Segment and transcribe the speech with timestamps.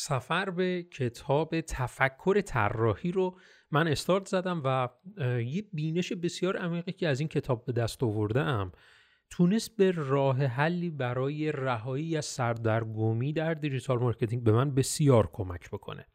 [0.00, 3.38] سفر به کتاب تفکر طراحی رو
[3.70, 4.88] من استارت زدم و
[5.40, 8.72] یه بینش بسیار عمیقی که از این کتاب به دست آورده ام
[9.30, 15.70] تونست به راه حلی برای رهایی از سردرگمی در digital marketing به من بسیار کمک
[15.70, 16.06] بکنه.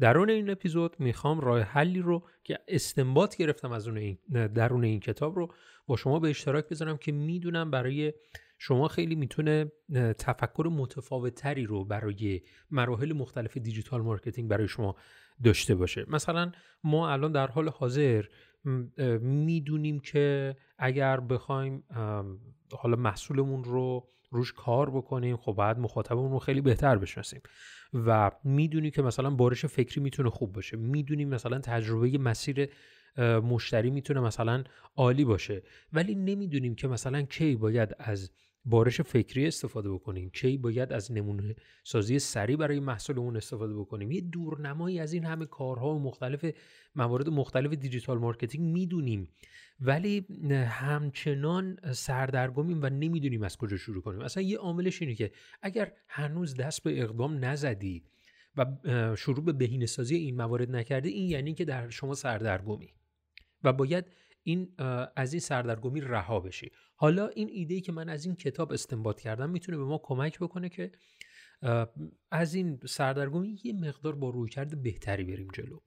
[0.00, 4.18] درون این اپیزود می‌خوام راه حلی رو که استنباط گرفتم از اون
[4.54, 5.54] درون این کتاب رو
[5.86, 8.12] با شما به اشتراک بذارم که می‌دونم برای
[8.58, 9.72] شما خیلی می‌تونه
[10.18, 14.96] تفکر متفاوتتری رو برای مراحل مختلف digital marketing برای شما
[15.44, 16.04] داشته باشه.
[16.08, 16.52] مثلا
[16.84, 18.24] ما الان در حال حاضر
[19.20, 21.84] می‌دونیم که اگر بخوایم
[22.72, 27.40] حالا محصولمون رو روش کار بکنیم خب باید مخاطبمون رو خیلی بهتر بشناسیم.
[27.94, 30.76] و می‌دونیم که مثلا بارش فکری می‌تونه خوب باشه.
[30.76, 32.68] می‌دونیم مثلا تجربه مسیر
[33.22, 34.64] مشتری می‌تونه مثلا
[34.96, 35.62] عالی باشه.
[35.92, 38.30] ولی نمی‌دونیم که مثلا کی باید از
[38.66, 44.12] بارش فکری استفاده بکنیم کی باید از نمونه سازی سریع برای محصولمون استفاده بکنیم.
[44.12, 46.44] یه دورنمایی از این همه کارها و مختلف
[46.94, 49.28] موارد مختلف digital marketing می‌دونیم.
[49.80, 50.26] ولی
[50.68, 54.20] همچنان سردرگمیم و نمی‌دونیم از کجا شروع کنیم.
[54.20, 58.04] اصلا یه عاملش اینه که اگر هنوز دست به اقدام نزدی
[58.56, 58.66] و
[59.16, 62.94] شروع به بهینه سازی این موارد نکردی این یعنی که در شما سردرگمی.
[63.64, 64.04] و باید
[64.42, 64.74] این
[65.16, 66.70] از این سردرگمی رها بشی.
[66.94, 70.38] حالا این ایده ای که من از این کتاب استنباط کردم می‌تونه به ما کمک
[70.38, 70.92] بکنه که
[72.30, 75.80] از این سردرگمی یه مقدار با رویکرد بهتری بریم جلو.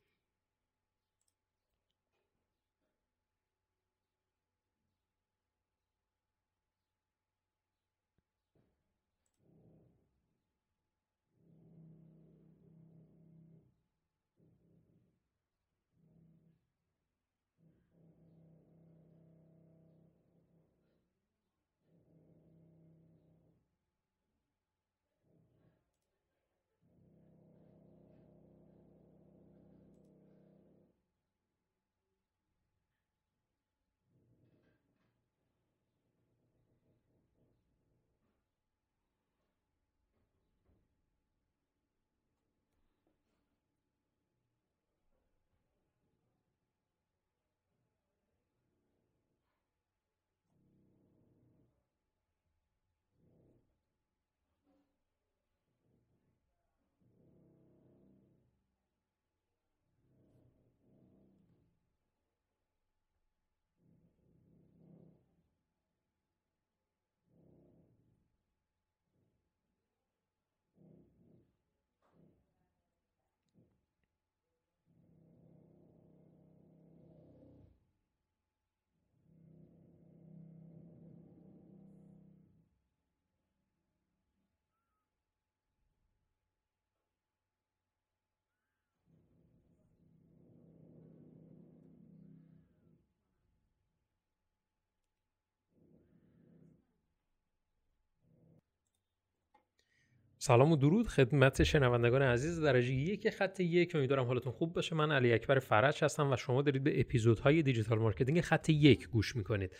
[100.47, 101.07] سلام و درود.
[101.07, 103.95] خدمت شنوندگان عزیز درجه یک خط یک.
[103.95, 104.95] امیدوارم حالتون خوب باشه.
[104.95, 109.35] من علی اکبر فرج هستم و شما دارید به اپیزودهای digital marketing خط یک گوش
[109.35, 109.71] می‌کنید.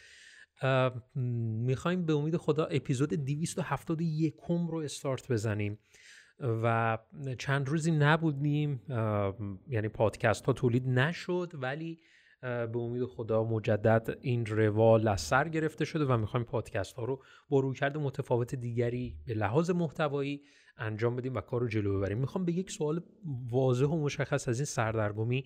[1.66, 5.79] می‌خوایم به امید خدا اپیزود 271 رو استارت بزنیم
[6.39, 6.97] و
[7.39, 8.81] چند روزی نبودیم.
[9.67, 11.99] یعنی پادکست ها تولید نشد ولی
[12.47, 17.24] به امید خدا مجدد این روال از سر گرفته شده و می‌خوایم پادکست ها رو
[17.50, 20.41] با رویکرد متفاوت دیگری به لحاظ محتوایی
[20.78, 22.18] انجام بدیم و کار رو جلو ببریم.
[22.18, 23.03] می‌خوام به یک سوال
[23.50, 25.46] واضح و مشخص از این سردرگمی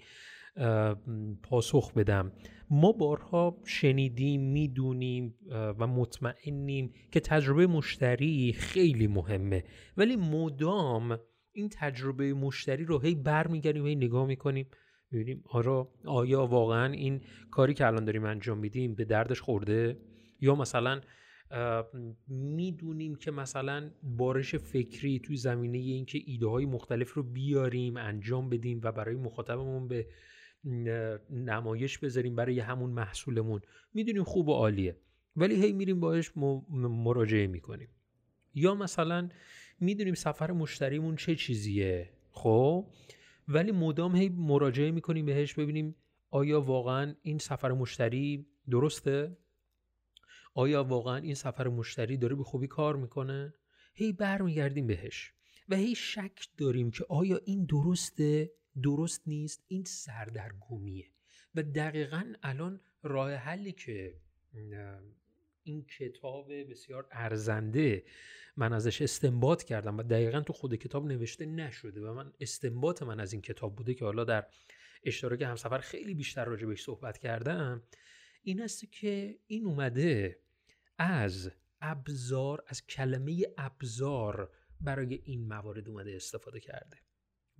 [1.44, 2.32] پاسخ بدم.
[2.70, 9.64] ما بارها شنیدیم می‌دونیم و مطمئنیم که تجربه مشتری خیلی مهمه.
[9.98, 11.20] ولی مدام
[11.52, 14.68] این تجربه مشتری رو هی برمیگردیم هی نگاه می‌کنیم.
[15.12, 15.44] می‌بینیم.
[15.50, 19.98] آرا آیا واقعا این کاری که الان داریم انجام میدیم به دردش خورده؟
[20.40, 21.02] یا مثلا
[22.28, 28.82] می‌دونیم که مثلا بارش فکری توی زمینه اینکه ایده های مختلف رو بیاریم انجام بدیم
[28.84, 30.08] و برای مخاطبمون به
[31.30, 33.62] نمایش بذاریم برای همون محصولمون.
[33.94, 34.98] می‌دونیم خوب و عالیه.
[35.36, 36.32] ولی هی میریم باش
[36.80, 37.90] مراجعه می‌کنیم.
[38.54, 39.30] یا مثلا
[39.80, 42.88] می‌دونیم سفر مشتریمون چه چیزیه؟ خب؟
[43.54, 45.96] ولی مدام هی مراجعه می‌کنیم بهش ببینیم
[46.30, 49.38] آیا واقعا این سفر مشتری درسته؟
[50.54, 53.54] آیا واقعا این سفر مشتری داره به خوبی کار می‌کنه؟
[53.94, 55.34] هی برمیگردیم بهش
[55.70, 58.52] و هی شک داریم که آیا این درسته؟
[58.84, 59.64] درست نیست.
[59.68, 61.06] این سردرگمیه.
[61.56, 64.22] و دقیقا الان راه حلی که
[65.64, 68.04] این کتاب بسیار ارزنده.
[68.58, 73.20] من ازش استنباط کردم و دقیقا تو خود کتاب نوشته نشده و من استنباط من
[73.20, 74.46] از این کتاب بوده که حالا در
[75.04, 77.84] اشتراک همسفر خیلی بیشتر راجع بهش صحبت کردم
[78.44, 80.40] این است که این اومده
[80.98, 86.98] از ابزار از کلمه ابزار برای این موارد اومده استفاده کرده.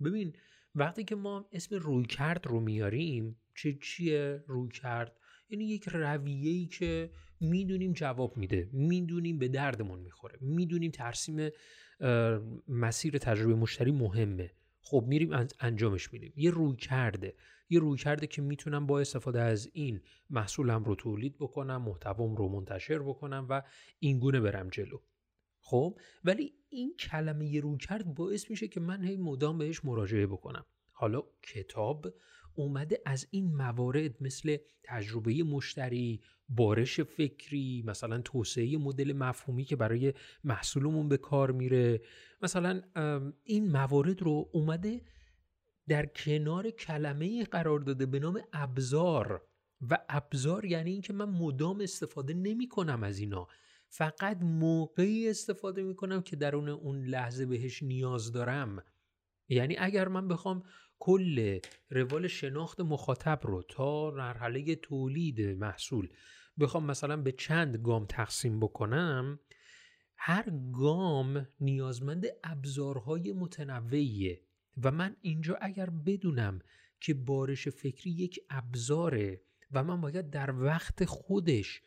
[0.04, 0.36] ببین
[0.74, 5.16] وقتی که ما اسم روی کرد رو میاریم چه چیه روی کرد
[5.52, 7.10] یعنی یک رویه‌ای که
[7.40, 8.68] می‌دونیم جواب میده.
[8.72, 10.38] می‌دونیم به دردمون می‌خوره.
[10.40, 11.50] می‌دونیم ترسیم
[12.68, 14.50] مسیر تجربه مشتری مهمه.
[14.80, 16.32] خب میریم انجامش میدیم.
[16.36, 17.34] یه روی کرده.
[17.70, 20.00] یه روی کرده که می‌تونم با استفاده از این
[20.30, 23.62] محصولم رو تولید بکنم محتوام رو منتشر بکنم و
[23.98, 24.98] این گونه برم جلو.
[25.60, 30.26] خب؟ ولی این کلمه یه روی کرد باعث میشه که من هی مدام بهش مراجعه
[30.26, 30.64] بکنم.
[30.90, 32.06] حالا کتاب
[32.54, 40.14] اومده از این موارد مثل تجربه مشتری بارش فکری مثلا توسعه مدل مفهومی که برای
[40.44, 42.00] محصولمون به کار میره.
[42.42, 42.82] مثلا
[43.44, 45.00] این موارد رو اومده
[45.88, 49.42] در کنار کلمه قرار داده به نام ابزار.
[49.90, 53.48] و ابزار یعنی اینکه من مدام استفاده نمی کنم از اینا.
[53.88, 58.84] فقط موقعی استفاده می کنم که درون اون لحظه بهش نیاز دارم.
[59.48, 60.62] یعنی اگر من بخوام
[61.04, 61.58] کل
[61.90, 66.08] روال شناخت مخاطب رو تا مرحله تولید محصول
[66.60, 69.40] بخوام مثلا به چند گام تقسیم بکنم
[70.16, 74.40] هر گام نیازمند ابزارهای متنوعیه
[74.82, 76.58] و من اینجا اگر بدونم
[77.00, 81.82] که بارش فکری یک ابزاره و من باید در وقت خودش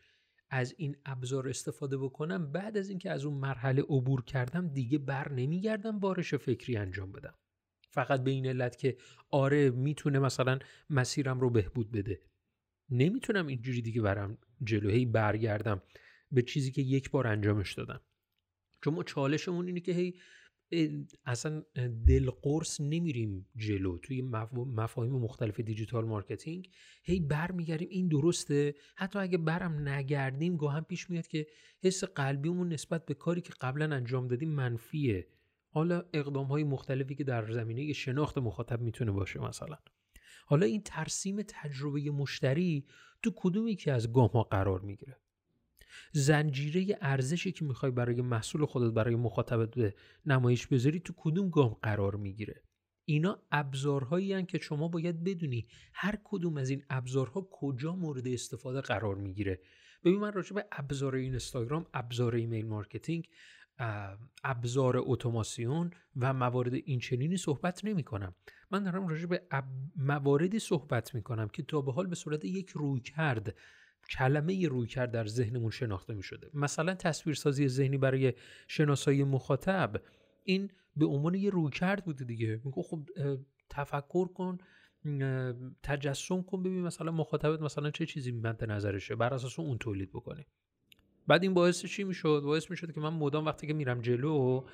[0.50, 5.32] از این ابزار استفاده بکنم بعد از اینکه از اون مرحله عبور کردم دیگه بر
[5.32, 7.34] نمیگردم بارش فکری انجام بدم.
[7.96, 8.96] فقط به این علت که
[9.30, 10.58] آره می‌تونه مثلا
[10.90, 12.20] مسیرم رو بهبود بده.
[12.90, 15.10] نمی‌تونم اینجوری دیگه برم جلو.
[15.10, 15.82] برگردم
[16.32, 18.00] به چیزی که یک بار انجامش دادم.
[18.84, 20.14] چون ما چالشمون اینه که هی
[21.24, 21.62] اصلا
[22.06, 23.98] دلقرص نمیریم جلو.
[23.98, 24.22] توی
[24.52, 26.70] مفاهیم مختلف digital marketing
[27.04, 27.88] هی برمیگردیم.
[27.90, 31.46] این درسته؟ حتی اگه برم نگردیم گاهم پیش میاد که
[31.82, 35.28] حس قلبیمون نسبت به کاری که قبلا انجام دادیم منفیه.
[35.76, 39.78] حالا اقدام های مختلفی که در زمینه شناخت مخاطب می‌تونه باشه مثلا.
[40.46, 42.86] حالا این ترسیم تجربه مشتری
[43.22, 45.20] تو کدومی که از گام ها قرار می‌گیره؟
[46.12, 49.94] زنجیره ارزشی که می‌خوای برای محصول خودت برای مخاطبت به
[50.26, 52.62] نمایش بذاری تو کدوم گام قرار می‌گیره؟
[53.04, 59.14] اینا ابزارهایی که شما باید بدونی هر کدوم از این ابزارها کجا مورد استفاده قرار
[59.14, 59.60] می‌گیره.
[60.04, 63.28] ببین من راجع به ابزار اینستاگرام ابزار email marketing
[64.44, 68.34] ابزار اتوماسیون و موارد این چنینی صحبت نمی کنم.
[68.70, 69.42] من دارم راجع به
[69.96, 73.54] مواردی صحبت می کنم که تا به حال به صورت یک روی کرد
[74.10, 76.50] کلمه روی کرد در ذهنمون شناخته می شده.
[76.54, 78.32] مثلا تصویرسازی ذهنی برای
[78.68, 80.02] شناسایی مخاطب.
[80.44, 82.60] این به عنوان یه روی کرد بوده دیگه.
[82.64, 83.08] میگو خب
[83.70, 84.58] تفکر کن
[85.82, 89.16] تجسم کن ببین مثلا مخاطبت مثلا چه چیزی مد نظرشه.
[89.16, 90.46] بر اساس اون تولید بکنی
[91.26, 94.64] بعد این باعث چی می‌شد؟ باعث می‌شد که من مدام وقتی که میرم جلو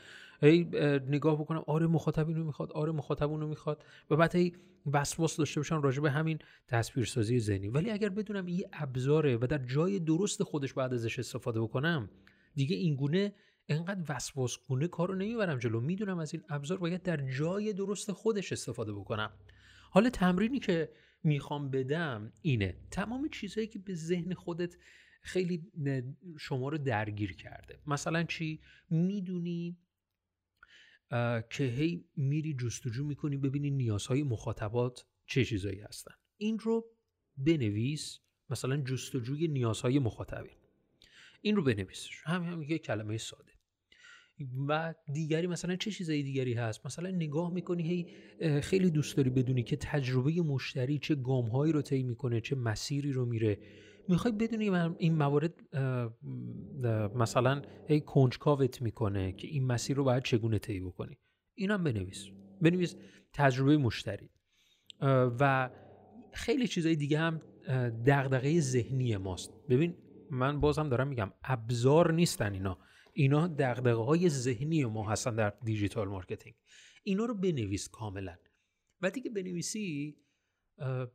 [0.43, 0.65] هی
[1.09, 3.85] نگاه بکنم آره مخاطب اینو می‌خواد آره مخاطب اونو می‌خواد.
[4.11, 4.53] و بعد هی
[4.93, 6.39] وسواس داشته باشم راجع به همین
[6.69, 7.69] تصویرسازی ذهنی.
[7.69, 12.11] ولی اگر بدونم این ابزاره و در جای درست خودش بعد ازش استفاده بکنم
[12.55, 13.35] دیگه این گونه
[13.69, 15.81] انقدر وسواس گونه کارو نمی‌برم جلو.
[15.81, 19.33] می‌دونم از این ابزار باید در جای درست خودش استفاده بکنم.
[19.91, 20.89] حالا تمرینی که
[21.25, 22.77] می‌خوام بدم اینه.
[22.91, 24.77] تمام چیزهایی که به ذهن خودت
[25.23, 25.73] خیلی
[26.39, 27.79] شما رو درگیر کرده.
[27.87, 28.61] مثلا چی؟
[28.91, 29.79] می‌دونی
[31.51, 36.15] که هی میری جستجو می‌کنی ببینی نیازهای مخاطبات چه چیزایی هستن.
[36.37, 36.87] این رو
[37.37, 38.19] بنویس
[38.51, 40.57] مثلا جستجوی نیازهای مخاطبین
[41.41, 43.53] این رو بنویس همین هم یه کلمه ساده.
[44.69, 49.63] و دیگری مثلا چه چیزایی دیگری هست؟ مثلا نگاه می‌کنی هی خیلی دوست داری بدونی
[49.63, 53.59] که تجربه مشتری چه گامهایی رو طی می‌کنه چه مسیری رو میره.
[54.09, 55.55] می‌خوای بدونی این موارد
[57.15, 61.19] مثلا هی کنجکاوت می‌کنه که این مسیر رو باید چگونه طی بکنی.
[61.55, 62.27] اینم بنویس.
[62.61, 62.97] بنویس
[63.33, 64.31] تجربه مشتری.
[65.41, 65.71] و
[66.33, 67.41] خیلی چیزای دیگه هم
[68.07, 69.53] دغدغه ذهنی ماست.
[69.69, 69.95] ببین
[70.31, 72.79] من بازم دارم میگم ابزار نیستن اینا.
[73.13, 76.55] اینا دغدغه های ذهنی ما هستن در digital marketing.
[77.03, 78.37] اینا رو بنویس کاملا.
[79.01, 80.17] و دیگه بنویسی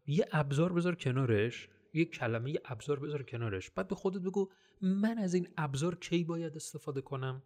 [0.07, 1.69] یه ابزار بذار کنارش.
[1.93, 3.69] یه کلمه یه ابزار بذار کنارش.
[3.71, 4.49] بعد به خودت بگو
[4.81, 7.43] من از این ابزار کی باید استفاده کنم؟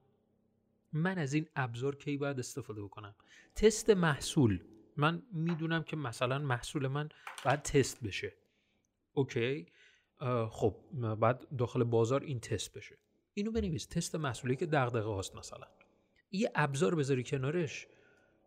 [0.94, 3.16] من از این ابزار کی باید استفاده بکنم؟
[3.56, 4.64] تست محصول.
[4.98, 7.10] من می‌دونم که مثلا محصول من
[7.46, 8.34] باید تست بشه.
[9.14, 9.66] اوکی؟
[10.50, 10.76] خب
[11.20, 12.98] بعد داخل بازار این تست بشه.
[13.34, 13.86] اینو بنویس.
[13.86, 15.68] تست محصولی که دغدغه هاست مثلا.
[16.32, 17.88] یه ابزار بذاری کنارش.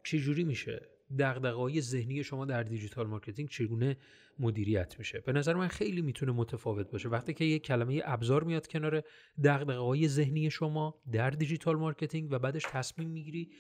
[0.04, 3.96] چجوری میشه؟ دغدغه‌های ذهنی شما در digital marketing چگونه
[4.38, 7.08] مدیریت میشه؟ به نظر من خیلی می‌تونه متفاوت باشه.
[7.08, 9.02] وقتی که یک کلمه ابزار میاد کنار
[9.44, 13.50] دغدغه‌های ذهنی شما در digital marketing و بعدش تصمیم می‌گیری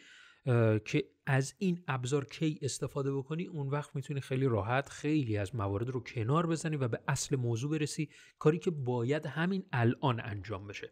[0.84, 5.88] که از این ابزار کی استفاده بکنی اون وقت می‌تونی خیلی راحت خیلی از موارد
[5.88, 8.08] رو کنار بزنی و به اصل موضوع برسی
[8.38, 10.90] کاری که باید همین الان انجام بشه.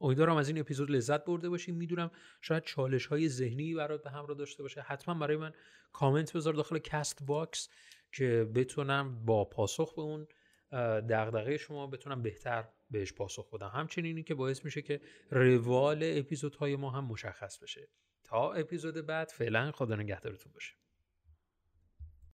[0.00, 1.76] امیدوارم از این اپیزود لذت برده باشیم.
[1.76, 4.80] می‌دونم شاید چالش های ذهنی برات به همراه داشته باشه.
[4.80, 5.52] حتما برای من
[5.92, 7.68] کامنت بذار داخل CastBox
[8.12, 10.26] که بتونم با پاسخ به اون
[11.00, 13.68] دغدغه شما بتونم بهتر بهش پاسخ بدم.
[13.68, 15.00] همچنین که باعث میشه که
[15.30, 17.88] روال اپیزودهای ما هم مشخص بشه.
[18.24, 20.74] تا اپیزود بعد فعلا خدا نگهدارتون باشه.